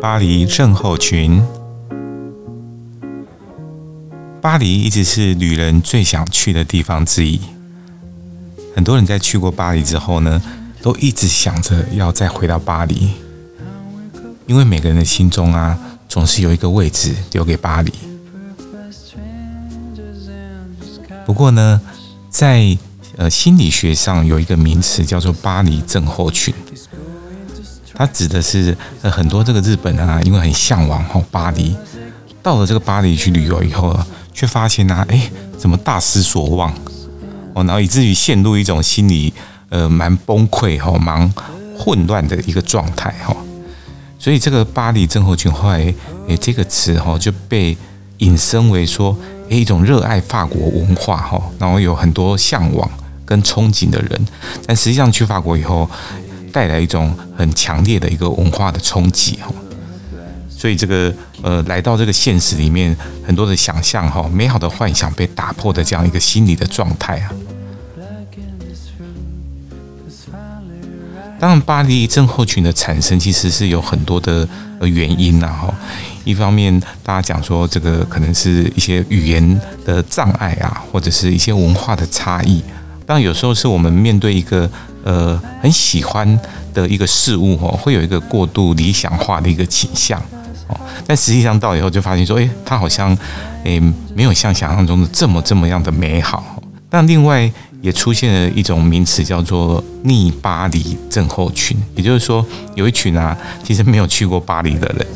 [0.00, 1.42] 巴黎症候群。
[4.40, 7.40] 巴黎一直是旅人最想去的地方之一。
[8.74, 10.40] 很多人在去过巴黎之后呢，
[10.80, 13.10] 都一直想着要再回到巴黎，
[14.46, 15.78] 因为每个人的心中啊，
[16.08, 17.92] 总是有一个位置留给巴黎。
[21.34, 21.80] 不过呢，
[22.30, 22.78] 在
[23.16, 26.54] 呃心理学上有一个名词叫做巴黎症候群。
[27.92, 31.74] 它指的是呃很多这个日本人啊，因为很向往哦巴黎，
[32.40, 35.28] 到了这个巴黎去旅游以后啊，却发现啊，哎，
[35.58, 36.72] 怎么大失所望
[37.52, 39.34] 哦，然后以至于陷入一种心理
[39.70, 41.28] 呃蛮崩溃哈、蛮
[41.76, 43.36] 混乱的一个状态哈。
[44.20, 45.92] 所以这个巴黎症候群后来
[46.28, 47.76] 诶这个词哈就被
[48.18, 49.16] 引申为说，
[49.48, 52.90] 一种热爱法国文化哈，然后有很多向往
[53.24, 54.26] 跟憧憬的人，
[54.66, 55.88] 但实际上去法国以后。
[56.52, 59.52] 带来一种很强烈的一个文化的冲击哈，
[60.48, 67.32] 所以这个呃来到这个现实里面，很多的想象哈，美好的幻想被打破的这样一个心理的状态啊。
[71.38, 74.48] 当然，巴黎症候群的产生其实是有很多的
[74.80, 75.74] 原因呐哈。
[76.24, 82.62] 一方面，大家讲说这个可能是一些语言的障碍啊，或者是一些文化的差异。
[83.06, 84.70] 但，有时候是我们面对一个。
[85.06, 86.26] 呃，很喜欢
[86.72, 90.18] 的一个事物哦，会有一个过度理想化的一个倾向
[90.66, 90.74] 哦，
[91.06, 93.14] 但实际上到以后就发现说，诶，它好像
[93.64, 93.78] 诶
[94.14, 96.56] 没有像想象中的这么这么样的美好。
[96.88, 97.52] 但另外
[97.84, 105.06] 也出现了一种名词叫做逆巴黎症候群，也就是说，有一群啊，其实没有去过巴黎的人，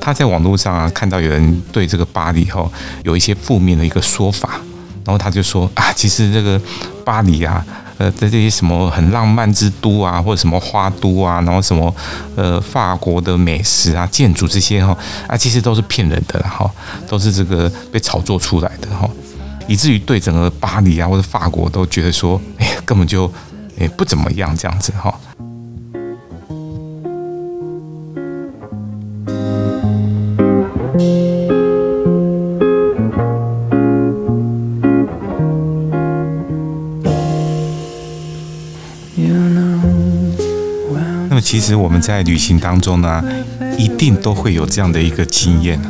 [0.00, 2.68] 他在网络上啊看到有人对这个巴黎后
[3.04, 4.60] 有一些负面的一个说法，
[5.04, 6.60] 然后他就说啊，其实这个
[7.04, 7.64] 巴黎啊。
[7.98, 11.96] 呃，在这些什么很浪漫之都啊，或者什么花都啊，然后什么
[12.36, 14.94] 呃法国的美食啊、建筑这些哈
[15.26, 16.70] 啊，其实都是骗人的哈，
[17.08, 19.08] 都是这个被炒作出来的哈，
[19.68, 23.30] 以至于对整个巴黎啊或者法国都觉得说，哎，根本就
[23.78, 25.14] 哎不怎么样这样子哈。
[41.42, 43.22] 其实我们在旅行当中呢，
[43.78, 45.80] 一定都会有这样的一个经验，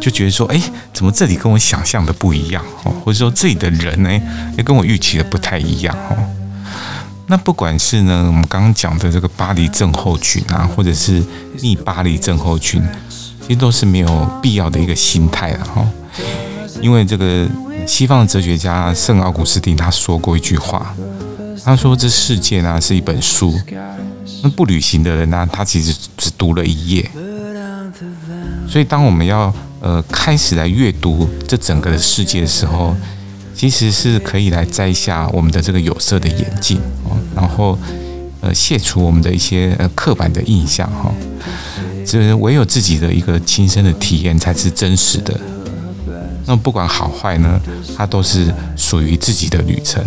[0.00, 0.60] 就觉得说，哎，
[0.92, 2.92] 怎么这里跟我想象的不一样哦？
[3.04, 4.10] 或者说这里的人呢，
[4.56, 6.16] 也跟我预期的不太一样哦。
[7.26, 11.22] 那不管是呢，我们刚刚讲的这个巴黎症候群啊，或者是
[11.60, 12.82] 逆巴黎症候群，
[13.42, 15.86] 其实都是没有必要的一个心态了哈。
[16.80, 17.46] 因为这个
[17.86, 20.94] 西方哲学家圣奥古斯丁他说过一句话，
[21.64, 23.60] 他说：“这世界呢是一本书。”
[24.42, 27.10] 那不旅行的人呢，他其实只读了一页。
[28.68, 32.94] 所以，当我们要呃开始来阅读这整个的世界的时候，
[33.54, 37.78] 其实是可以来摘下我们的这个有色的眼镜哦，然后
[38.40, 41.12] 呃卸除我们的一些呃刻板的印象哈。
[42.06, 45.38] 这唯有自己的一个亲身的体验才是真实的。
[46.46, 47.60] 那不管好坏呢，
[47.96, 50.02] 它都是属于自己的旅程。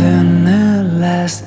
[0.00, 1.44] heaven at last